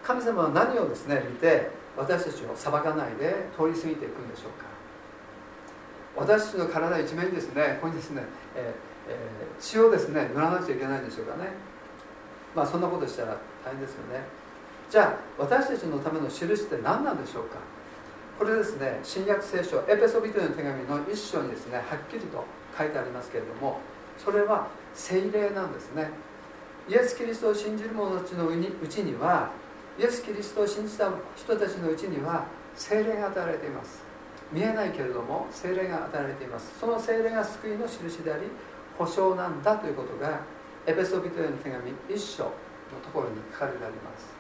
[0.04, 4.68] 神様は何をですね見て私たちを裁かないで通り過ぎていくんでしょうか。
[6.18, 8.24] 私たちの体一面にですねここにですね、
[8.56, 11.52] えーえー、血をですね塗らなくちゃいけないんでしょうかね。
[12.56, 14.39] まあそんなことしたら大変ですよね。
[14.90, 17.58] じゃあ私たちのための印って何なんでしょうか？
[18.40, 22.44] これですね新約聖書エペソビトへの手紙の一章にですねはっきりと
[22.78, 23.80] 書いてありますけれども
[24.18, 26.10] それは聖霊なんですね。
[26.90, 28.54] イエス・キリストを信じる者たちのう
[28.88, 29.52] ちには
[30.00, 34.02] イエス・キリストを信じた人たちのうちには聖霊が与えられています。
[34.52, 36.74] 見えないけれども聖霊が与えられています。
[36.80, 38.44] その聖霊が救いの印であり
[38.98, 40.40] 保証なんだということが
[40.88, 42.50] エペソビトへの手紙一章の
[43.04, 44.39] ところに書かれてあります。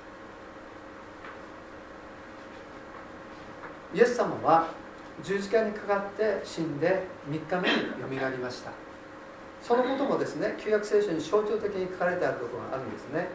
[3.93, 4.67] イエス様は
[5.23, 8.71] 十字架にかかって死んで3日目によみがえりました。
[9.61, 13.27] そのこともですね旧約聖書に象徴的に書かれてあるころがあるんですね、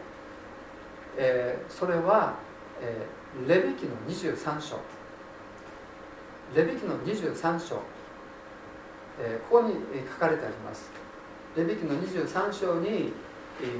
[1.17, 2.33] えー、それは、
[2.81, 4.79] えー、レビキの23章。
[6.55, 7.81] レビキの23章、
[9.19, 9.75] えー、ここに
[10.13, 10.91] 書かれてあります。
[11.55, 13.71] レビキの23章に、えー、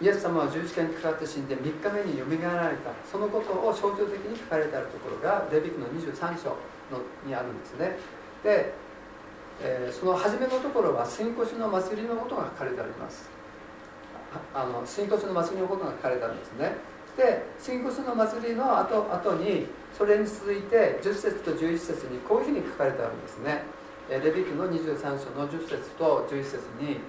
[0.00, 2.92] イエス様は十字架にかかって死んで3日目によみがえられた。
[3.10, 6.50] そのことを象徴的に書かれてあるところがレビキの23章
[6.92, 7.96] のにあるんですね。
[8.44, 8.74] で、
[9.62, 13.30] えー、その初めのところは杉越の祭りのことが書かれてあります。
[14.52, 16.76] あの杉越の祭りのことが書かれてあるんですね。
[17.16, 19.66] で杉越の祭りの後後に
[19.96, 23.64] それに続いて10節と11節にこういうふうに書かれてあるんですね。
[24.10, 27.00] レビキの23章の10節と11節に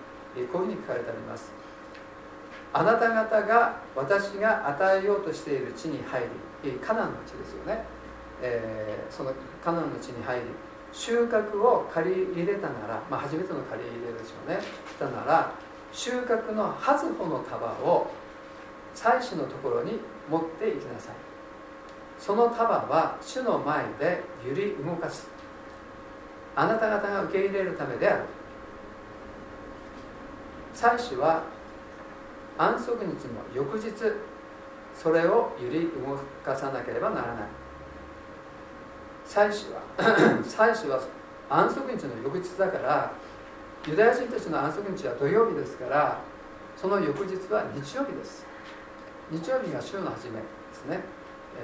[0.52, 1.52] こういうふうに書かれてあります。
[2.74, 6.24] あなた方が私が与えようとしている地に入
[6.64, 7.84] りカナンの地ですよね、
[8.42, 10.44] えー、そのカナンの地に入り
[10.92, 14.60] 収穫を借り入れたなら、まあ、初めての借り入れでしょうね。
[14.62, 15.52] したなら
[15.92, 18.08] 収穫の初穂の束を
[18.94, 20.00] 祭司のところに
[20.30, 21.16] 持って行きなさい。
[22.20, 25.28] その束は主の前で揺り動かす。
[26.56, 28.24] あなた方が受け入れるためである。
[30.74, 31.44] 祭司は
[32.58, 33.12] 安息日の
[33.54, 33.92] 翌日
[34.96, 37.44] それを揺り動かさなければならない。
[39.26, 39.82] 祭司は
[40.44, 41.00] 祭司は
[41.50, 43.12] 安息日の翌日だから
[43.86, 46.18] ユダヤ人たちの安息日は土曜日ですから
[46.76, 48.46] その翌日は日曜日です。
[49.30, 50.40] 日曜日が週の初めで
[50.74, 51.02] すね、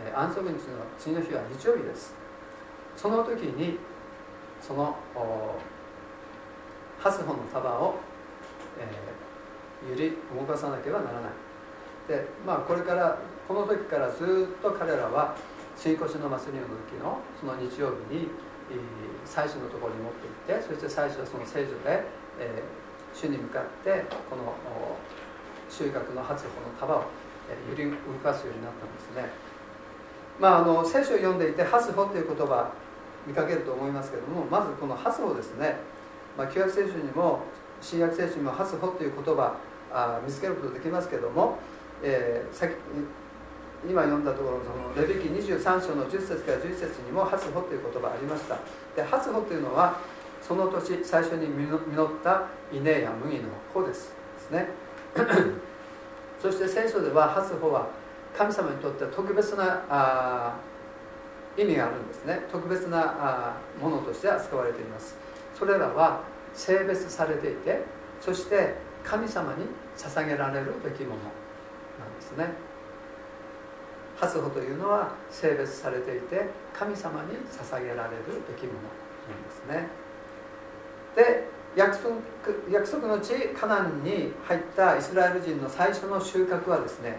[0.05, 0.57] えー、安息日の
[0.99, 2.13] 次の日は日曜日です。
[2.95, 3.79] その時に
[4.61, 4.95] その
[6.99, 7.95] ハスホの束を、
[8.79, 9.22] えー、
[9.89, 11.31] 揺り動かさなければならない。
[12.07, 13.17] でまあこれから
[13.47, 15.35] この時からずっと彼らは
[15.75, 18.27] 追越の祭りの時のその日曜日に
[19.25, 22.03] 祭司のところに持って行ってそして祭司はその聖女で、
[22.39, 24.55] えー、主に向かってこの
[25.69, 27.03] 収穫の初穂の束を、
[27.49, 29.29] えー、揺り動かすようになったんですね。
[30.39, 32.71] まああの聖書を読んでいて「初穂」という言葉
[33.27, 35.77] 見かけると思いますけどもまずこの「初穂」ですね、
[36.37, 37.41] まあ、旧約聖書にも
[37.81, 39.53] 新約聖書にも「初穂」という言葉
[39.93, 41.59] あ見つけることできますけども、
[42.01, 42.73] えー、先
[43.87, 48.57] 今読んだところそのレビキ23章の10節から11節にも「初穂」という言葉ありました。
[48.95, 49.97] で初穂というのは
[50.41, 54.67] その年最初に実った稲や麦の穂ですですね。
[56.41, 57.87] そして聖書では初穂は
[58.37, 60.55] 神様にとって特別なあ
[61.57, 62.45] 意味があるんですね。
[62.51, 65.17] 特別なあものとして扱われています。
[65.57, 66.21] それらは
[66.53, 67.83] 性別されていて
[68.21, 69.65] そして神様に
[69.97, 71.21] 捧げられるべきもの
[71.99, 72.53] なんですね。
[74.19, 78.79] 初歩というのは性別されていて神様に捧げられるべきもの
[79.29, 79.87] なんですね。
[81.15, 82.15] で約束
[82.71, 87.17] 約束の地カナンに入ったイスラエル人の最初の収穫はですね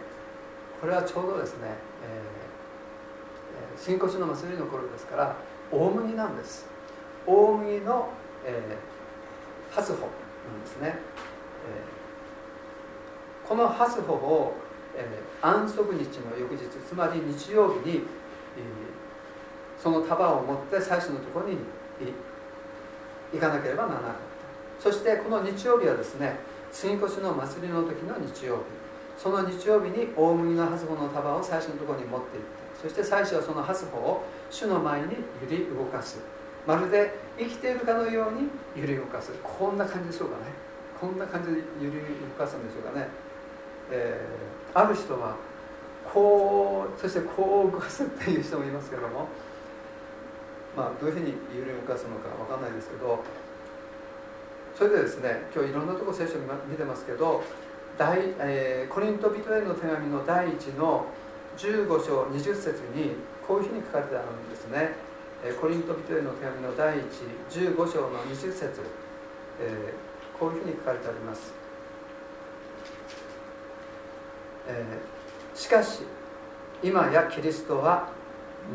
[0.80, 1.68] これはちょうどですね、
[2.04, 5.36] えー、新越の祭りの頃ですから
[5.70, 6.66] 大麦なんです。
[7.26, 8.10] 大麦の、
[8.44, 12.03] えー、初歩なんですね、えー、
[13.48, 14.54] この初歩を
[14.96, 18.02] えー、安息日の翌日つまり日曜日に、えー、
[19.76, 21.58] その束を持って祭司のところに
[23.32, 24.14] 行かなければならなかっ
[24.78, 24.90] た。
[24.90, 26.36] そしてこの日曜日はですね
[26.70, 28.62] 杉越の祭りの時の日曜日。
[29.18, 32.48] その日曜日に大麦の初穂の束を祭司のところに持っていって
[32.80, 35.06] そして祭司はその初穂を主の前に
[35.42, 36.20] 揺り動かす。
[36.66, 38.48] まるで生きているかのように
[38.80, 39.32] 揺り動かす。
[39.42, 40.52] こんな感じでしょうかね。
[41.00, 42.04] こんな感じで揺り動
[42.38, 43.08] かすんでしょうかね、
[43.90, 45.36] えーある人は
[46.12, 49.28] こうそしてこう動かすっていう人もいますけども
[50.76, 53.22] まあどういうふうに揺れ動かすのか分かんないですけど
[54.74, 56.34] それでですね今日いろんなところ聖書
[56.66, 57.44] 見てますけど
[57.96, 61.06] 大、えー、コリント人への手紙の第1の
[61.56, 63.14] 15章20節に
[63.46, 64.98] こういうふうに書かれてあるんですね、
[65.44, 68.82] えー、コリント人への手紙の第115章の20節、
[69.60, 71.63] えー、こういうふうに書かれてあります。
[74.66, 76.00] えー、しかし
[76.82, 78.08] 今やキリストは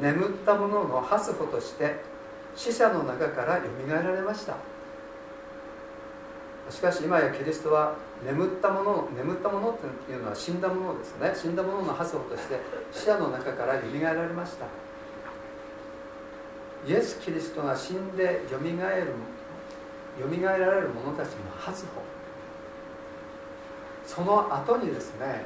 [0.01, 1.95] 眠った者のハスホとして
[2.55, 4.55] 死者の中からよみがえられました。
[6.69, 11.33] しかし今やキリストは眠ったもの眠ったものっていうのは死んだものですね。
[11.35, 12.59] 死んだもののハスホとして
[12.91, 14.67] 死者の中からよみがえられました。
[16.87, 19.07] イエス・キリストが死んでよみがえる
[20.21, 22.01] よみがえられる者たちのハスホ。
[24.05, 25.45] その後にですね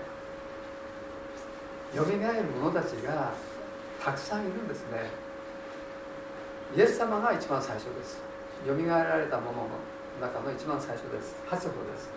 [1.96, 3.34] よみがえる者たちが
[4.04, 5.10] たくさんいるんですね。
[6.76, 8.20] イエス様が一番最初です。
[8.68, 9.68] よみがえられた者の
[10.20, 11.36] 中の一番最初です。
[11.48, 12.10] 初歩です。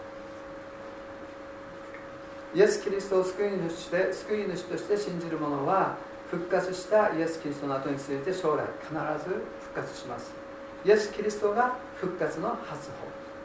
[2.55, 5.97] イエス・キリストを救い主として救い主として信じる者は
[6.31, 8.95] 復活したイエス・キリストの後について将来必
[9.29, 10.33] ず復活します。
[10.87, 12.95] イエス・キリストが復活の初歩。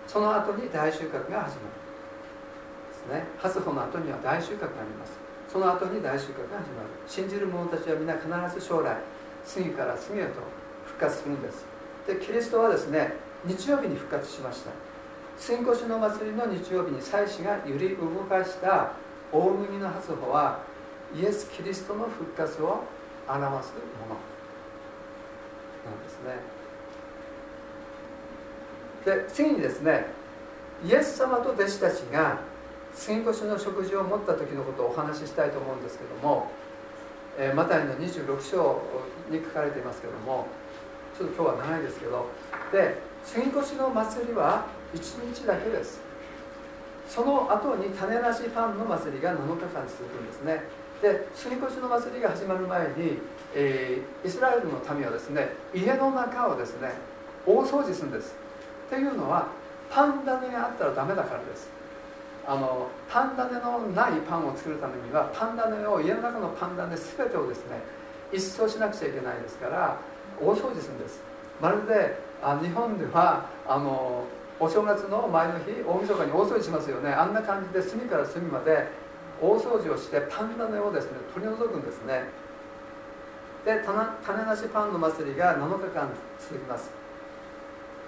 [0.08, 1.82] その後に大収穫が始まる。
[2.90, 3.28] ですね。
[3.38, 5.31] 初歩の後には大収穫があります。
[5.52, 6.90] その後に大収穫が始まる。
[7.06, 8.28] 信じる者たちは皆必
[8.60, 8.96] ず将来
[9.44, 10.40] 次から次へと
[10.86, 11.66] 復活するんです。
[12.08, 14.72] でキリストはですね日曜日に復活しました。
[15.38, 18.94] 新越の祭りの日曜日に祭司が揺り動かした
[19.32, 20.60] 大麦の初歩は
[21.14, 22.84] イエス・キリストの復活を
[23.28, 23.62] 表すもの
[25.84, 26.40] なんですね。
[29.04, 30.06] で次にですね
[30.86, 32.40] イエス様と弟子たちが
[32.94, 36.52] 杉越の食事を持った時のことをお話ししたいと思うんですけども、
[37.38, 38.82] えー、マタイの26章
[39.30, 40.48] に書かれていますけども
[41.18, 42.28] ちょっと今日は長いですけど
[42.72, 46.02] で杉越の祭りは1日だけです。
[47.08, 50.64] その後に種なしパンの祭りが7日間続くんですね。
[51.02, 53.20] で杉越の祭りが始まる前に、
[53.54, 56.94] えー、イスラエルの民はですね家の中をですね
[57.46, 58.36] 大掃除するんです。
[58.88, 59.48] っていうのは
[59.90, 61.81] パン種があったらダメだからです。
[62.48, 67.82] あのパン種のないパンを作るためにはパン種を家の中のパン種全てをですね
[68.32, 69.98] 一掃しなくちゃいけないですから
[70.40, 71.22] 大掃除するんです。
[71.62, 74.26] まるであ日本ではあの
[74.60, 77.12] お正月の前の日大晦日に大掃除しますよね。
[77.12, 78.88] あんな感じで隅から隅まで
[79.42, 82.24] 大掃除をしてパン種をですね取り除くんですね。
[83.66, 86.90] で種なしパンの祭りが7日間続きます。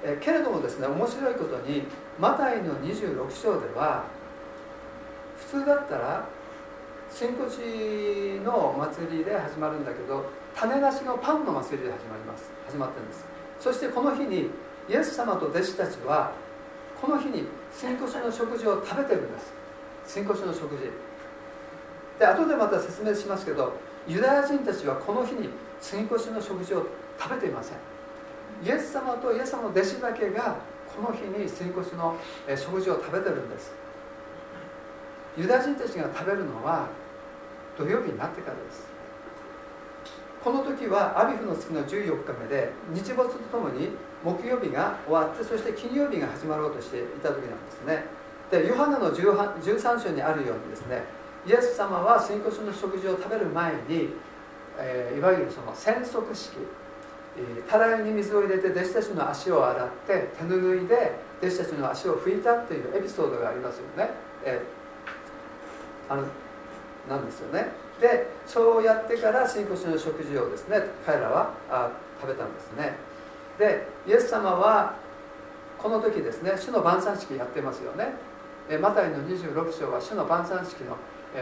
[0.04, 1.84] えけれどもですね面白いことに
[2.20, 4.04] マタイの26章では
[5.52, 6.28] 普通だったら
[7.12, 10.26] 新越の祭りで始まるんだけど
[10.56, 12.50] 種なしのパンの祭りで始まります。
[12.66, 13.26] 始まってるんです。
[13.60, 14.50] そしてこの日に
[14.90, 16.32] イエス様と弟子たちは
[17.00, 19.54] この日に新越の食事を食べてるんです。
[20.08, 20.90] 新越の食事。
[22.20, 23.74] で後でまた説明しますけど
[24.08, 25.50] ユダヤ人たちはこの日に
[25.82, 26.88] 新越の食事を
[27.20, 27.78] 食べていません。
[28.64, 30.58] イエス様とイエス様の弟子だけが
[30.96, 32.18] この日に新越の
[32.56, 33.83] 食事を食べてるんです。
[35.38, 36.88] ユダヤ人たちが食べるのは
[37.78, 38.88] 土曜日になってからです。
[40.44, 43.90] この時はアビフの月の14日目で日没とともに
[44.24, 48.06] 木曜日が終わってそして金曜日が始まろうとしていた時なんですね。
[48.52, 51.04] でヨハネの13章にあるようにですね
[51.48, 54.10] イエス様は新骨の食事を食べる前に、
[54.78, 56.58] えー、いわゆるその洗足式
[57.68, 64.12] たらいに水を入れて弟子たちの足を洗って手ぬぐいで弟子たちの足を拭いたっていうエピソードがありますよね、
[64.46, 64.83] えー、
[66.10, 66.24] あの
[67.10, 67.68] なんですよね。
[68.00, 72.96] でそうやってから新骨の食事をですね彼らはあ食べたんですね。
[73.58, 74.96] でイエス様は
[75.78, 78.14] この時ですね主の晩餐式やってますよね。
[78.80, 80.98] マタイの26章は主の晩餐式の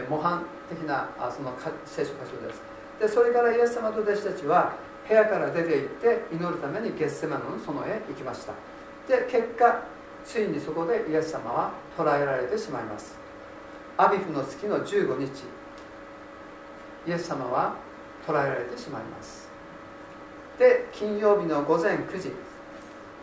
[0.08, 1.52] 模範的なその
[1.86, 2.60] 聖書箇所です。
[3.00, 4.72] でそれからイエス様と弟子たちは
[5.08, 8.52] 部屋から出て行って祈るためにゲッセマノの園へ行きました。
[9.08, 9.82] で結果
[10.24, 13.21] ついにそこでイエス様は捕らえられてしまいます。
[14.02, 15.44] アビフの月の15日。
[17.06, 17.76] イエス様は
[18.26, 19.48] 捕らえられてしまいます。
[20.58, 22.32] で金曜日の午前9時。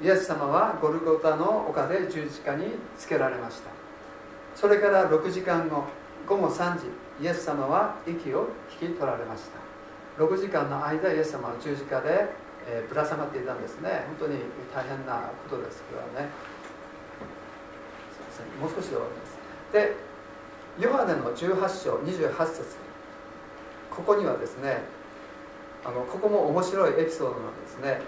[0.02, 3.72] イエス様はゴルゴタの丘で十字架につけられました。
[4.56, 5.84] それから6時間後
[6.26, 6.86] 午後3時
[7.22, 8.48] イエス様は息を
[8.82, 9.44] 引き取られまし
[10.18, 10.24] た。
[10.24, 12.26] 6時間の間イエス様は十字架で、
[12.66, 14.06] えー、ぶら下がっていたんですね。
[14.18, 14.40] 本当に
[14.74, 15.84] 大変なことです。
[15.84, 16.32] これはね。
[18.32, 18.62] すいません。
[18.62, 19.40] もう少しで終わります。
[19.74, 20.09] で
[20.80, 22.78] ヨハネの18章28節。
[23.92, 24.80] ここにはですね
[25.84, 28.00] あのここも面白いエピソードなんですね。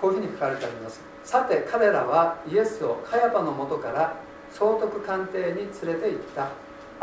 [0.00, 1.02] こういうふうに書かれてあります。
[1.22, 4.16] さて彼らはイエスをカヤパのもとから
[4.50, 6.48] 総督官邸に連れて行った。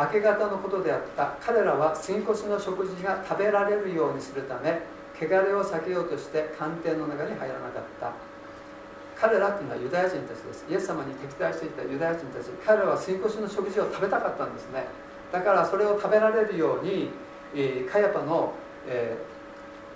[0.04, 1.38] 明け方のことであった。
[1.40, 4.82] 彼らは杉越しの食事が食べられるようにするため
[5.14, 8.28] 汚れを避けようとして官邸の中に入らなかった。
[9.20, 10.65] 彼らというのはユダヤ人たちです。
[10.70, 12.47] イエス様に敵対していたユダヤ人たち。
[12.65, 14.88] 彼らは杉越の食事を食べたかったんですね。
[15.32, 17.09] だからそれを食べられるように、
[17.53, 18.53] えー、カヤパの、
[18.88, 19.17] え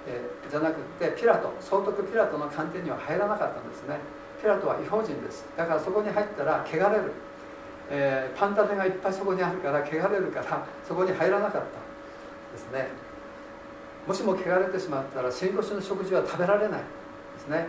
[0.07, 3.97] ーえー、じゃなくてピラト総督ピラトの官邸には入らなかったんですね。
[4.41, 5.45] ピラトは違法人です。
[5.55, 7.13] だからそこに入ったら汚れる。
[7.89, 12.89] えー、パンタネがいっぱいそこにあるから汚れるからそこに入らなかったですね。
[14.05, 16.85] もしも汚れてしまったら新越の食事は食べられないで
[17.39, 17.67] すね。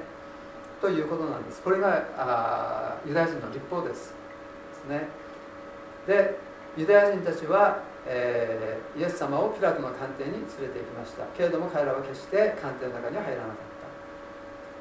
[0.85, 1.63] ということなんです。
[1.63, 4.13] これがあユダヤ人の立法です。
[4.13, 5.09] ですね。
[6.07, 6.37] で
[6.77, 11.25] ユダヤ人たちは、えー、イエス様をピラトの官邸に連れて行きました。
[11.33, 13.65] けれども彼らは決して官邸の中には入らなかっ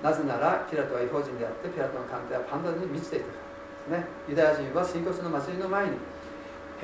[0.04, 0.12] た。
[0.12, 3.40] なぜならピラトは違法人であってピラトの官邸はパンダに満ちていたか
[3.88, 4.12] らですね。
[4.28, 5.96] ユダヤ人は水骨の祭りの前に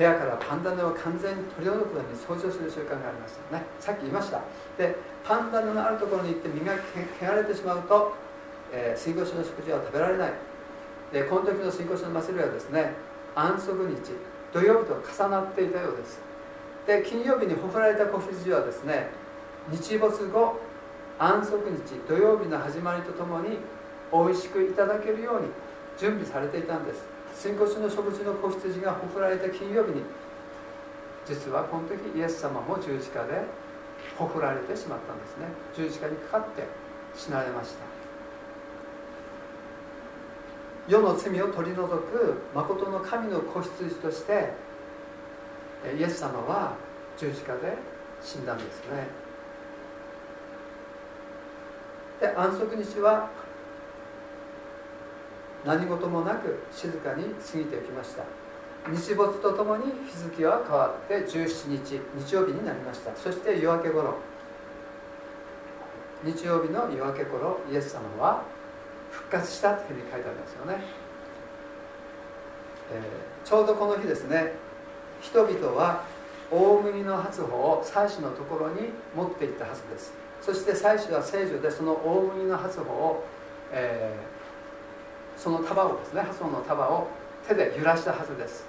[0.00, 3.68] 屋からパンダネを完全に取り除くために掃除をする習慣がありましたね。
[3.84, 4.40] さっき言いました。
[4.80, 4.96] で
[5.28, 6.72] パンダネのあるところに行って身が
[7.20, 8.16] 汚れてしまうと、
[8.72, 10.32] えー、水骨の食事は食べられない。
[11.12, 12.94] でこの時の水骨の祭りはですね
[13.34, 13.96] 安息日
[14.52, 16.20] 土曜日と重なっていたようです。
[16.86, 19.10] で金曜日にほふられた子羊はですね
[19.70, 20.60] 日没後
[21.18, 23.58] 安息日土曜日の始まりとともに
[24.12, 25.48] 美味しくいただけるように
[25.98, 27.04] 準備されていたんです。
[27.34, 30.02] 新骨の食事の子羊がほふられた金曜日に
[31.26, 33.44] 実はこの時イエス様も十字架で
[34.16, 35.46] ほふられてしまったんですね。
[35.76, 36.66] 十字架にかかって
[37.14, 37.89] 死なれました。
[40.90, 44.50] 世の罪を取り除く誠の神の子羊として
[45.96, 46.74] イエス様は
[47.16, 47.78] 十字架で
[48.20, 49.06] 死んだんですね。
[52.20, 53.30] で安息日は
[55.64, 58.24] 何事もなく静かに過ぎていきました。
[58.90, 63.14] 日没とともに日付は変わって17日日曜日になりました。
[63.14, 64.16] そして夜明け頃。
[66.24, 68.42] 日曜日の夜明け頃イエス様は
[69.28, 70.84] 復活したというふうに書いてありますよね、
[72.92, 74.52] えー、ちょうどこの日ですね
[75.20, 76.04] 人々は
[76.50, 80.12] 大麦の発穂を祭司のところに持っていったはずです。
[80.40, 83.24] そして祭司は聖女でその大麦の発穂を、
[83.70, 87.06] えー、その束をですね発穂の束を
[87.46, 88.64] 手で揺らしたはずです。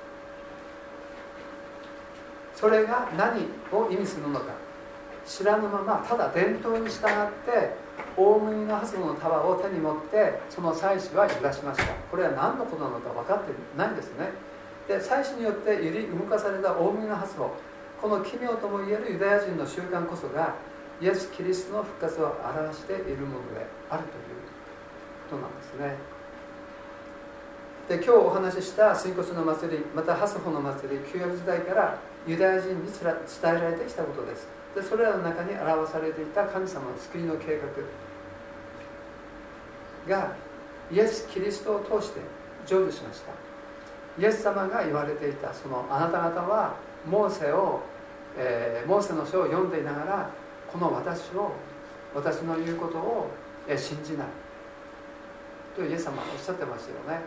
[2.54, 4.46] それが何を意味するのか
[5.26, 7.74] 知らぬままただ伝統に従って
[8.18, 11.94] 大麦の発の束を手に持ってその祭司は揺らしました。
[12.10, 14.32] これは何のことなのか分かってないんですね。
[14.88, 17.56] で祭司によって揺り動かされた大麦の発を
[18.02, 20.56] この奇妙ともいえるユダヤ人の習慣こそが
[21.00, 24.36] イエス・キリストの復活を表しているものであるという
[25.30, 25.96] ことなんですね。
[27.90, 33.12] で今日お話しした水骨の祭りまたハスホの祭り旧約時代からユダヤ人に伝
[33.44, 34.61] えられてきたことです。
[34.76, 37.60] でそれらの中に表されていた神様の救いの計
[40.08, 40.36] 画が
[40.92, 42.22] イエス・キリストを通して
[42.66, 43.32] 成就しました。
[44.20, 47.82] イエス様が言われていたそのあなた方はモーセを、
[48.38, 50.30] えー、モーセの書を読んでいながら
[50.72, 51.54] この私を
[52.14, 53.30] 私の言うことを
[53.78, 54.28] 信じない。
[55.76, 57.24] とイエス様はおっしゃってましたよね、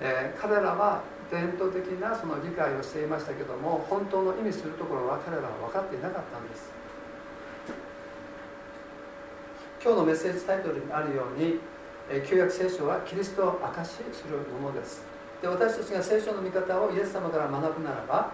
[0.00, 6.72] えー、彼らは伝統的なその理解をしていましたけども本当の意味するところは彼らは分かっていなかったんです。
[9.82, 11.60] 今日のメッセージタイトルにあるように
[12.26, 15.04] 旧約聖書はキリストを証しするものです。
[15.40, 18.32] で私たちが聖書の見方をイエス様から学ぶならば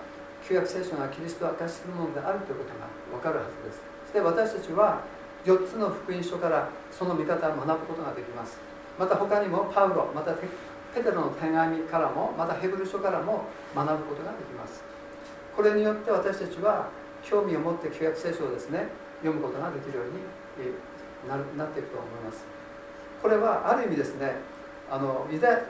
[0.48, 3.82] 旧約聖書がキリストを証しするものであるということが分かるはずです。
[4.06, 5.02] そして私たちは
[5.44, 8.58] 4つの福音書からその見方を学ぶことができます。
[8.98, 10.32] また他にもパウロまた
[10.94, 14.82] ペテロの手紙からもまたヘブル書からも学ぶことができます。
[15.56, 16.88] これによって私たちは
[17.22, 18.88] 興味を持って旧約聖書をですね
[19.22, 20.22] 読むことができるように
[21.28, 22.44] ななっていくと思います。
[23.20, 24.36] これはある意味ですね
[24.90, 25.62] あのユダ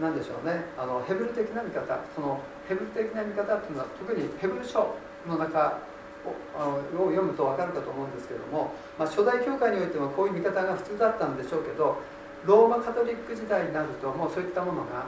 [0.00, 4.94] なんでしょうねあのヘブル的な見方そのヘブル的な見方っていうのは特にヘブル書
[5.26, 5.78] の中
[6.26, 11.98] を読むと分かるかと思うんですけども、まあ、初代教会においてもこういう見方が普通だったんでしょうけど
[12.46, 15.06] ローマカトリック時代になるともうそういったものが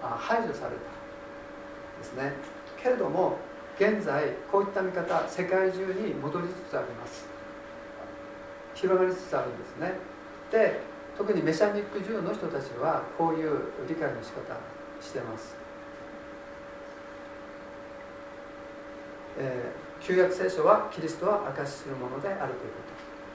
[0.00, 0.88] 排除された
[1.98, 2.32] ですね。
[2.82, 3.36] けれども
[3.78, 7.26] 現在こういった見方世界中に戻りつつあります。
[8.74, 9.94] 広がりつつあるんですね。
[10.50, 10.80] で
[11.16, 14.54] 特にメシャニック中の人たちはこういう理解の仕方
[15.00, 15.56] してます、
[19.36, 22.56] えー、旧約聖書はキリストは証しするものであるというこ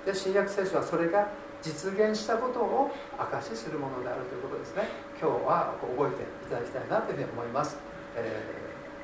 [0.06, 0.12] と。
[0.12, 1.28] で新約聖書はそれが
[1.64, 4.84] 実現したことを証しするものであるということですね。
[5.20, 7.78] 今日は覚えていただきたいなというふうに思います、
[8.18, 8.44] え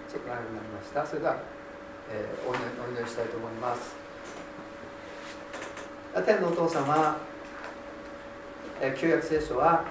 [0.10, 1.06] ー、ちょっと長くなりました。
[1.08, 1.38] それでは、
[2.12, 3.96] えー、お祈お祈りしたいと思います。
[6.26, 7.18] 天のお父様、
[8.82, 9.86] えー、旧約聖書は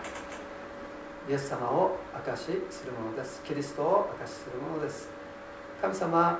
[1.27, 1.97] イエス様を
[2.27, 3.43] 証しするものです。
[3.45, 5.09] キリストを証しするものです。
[5.81, 6.39] 神様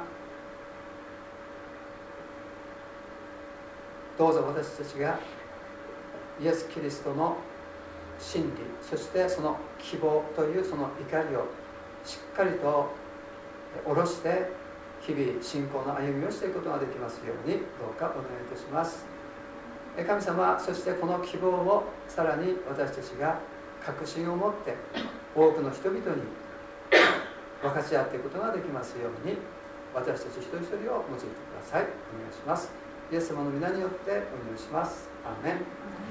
[4.19, 5.19] どうぞ私たちが
[6.41, 7.37] イエス・キリストの
[8.19, 8.51] 真理
[8.83, 11.47] そしてその希望というその怒りを
[12.05, 12.91] しっかりと
[13.85, 14.51] 下ろして
[15.01, 19.07] 日々信仰の歩みをしていくことができますようにどうかお願いいたします。
[19.97, 23.39] 神様そしてこの希望をさらに私たちが
[23.85, 24.77] 確信を持って
[25.35, 26.23] 多くの人々に
[27.61, 29.37] 分かち合っていくことができますように
[29.95, 31.83] 私たち一人一人を用いてください。
[31.83, 32.71] お願いします。
[33.11, 34.23] イエス様の皆によってお願
[34.55, 35.09] いします。
[35.25, 36.08] アーメン。